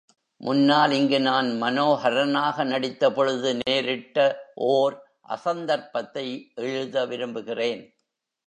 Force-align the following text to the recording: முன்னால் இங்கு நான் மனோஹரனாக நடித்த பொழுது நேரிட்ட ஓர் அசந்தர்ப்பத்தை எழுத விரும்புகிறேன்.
முன்னால் 0.41 0.91
இங்கு 0.91 1.19
நான் 1.19 1.49
மனோஹரனாக 1.61 2.63
நடித்த 2.65 3.11
பொழுது 3.11 3.57
நேரிட்ட 3.59 4.17
ஓர் 4.69 4.95
அசந்தர்ப்பத்தை 5.29 6.25
எழுத 6.55 7.05
விரும்புகிறேன். 7.05 7.83